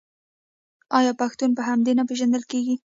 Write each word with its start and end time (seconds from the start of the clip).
آیا 0.97 1.11
پښتون 1.21 1.49
په 1.57 1.61
همدې 1.69 1.91
نه 1.97 2.03
پیژندل 2.09 2.43
کیږي؟ 2.51 2.75